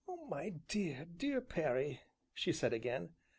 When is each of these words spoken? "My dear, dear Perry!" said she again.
"My 0.27 0.49
dear, 0.67 1.05
dear 1.05 1.41
Perry!" 1.41 2.01
said 2.35 2.71
she 2.71 2.75
again. 2.75 3.09